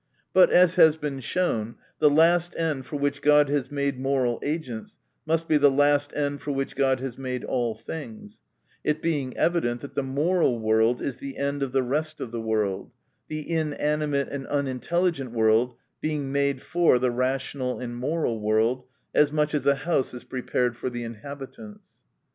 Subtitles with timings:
[0.33, 4.97] But, a^> nas been shown, the last end for which God has made moral agents,
[5.27, 8.41] must be the last end for which God has made all things;
[8.83, 12.41] it being evident, that the moral world is the end of the rest of the
[12.41, 12.89] world;
[13.27, 19.53] the inanimate and unintelligent world being made for the rational and moral world, as much
[19.53, 21.99] as a house is prepared for the inhabitants.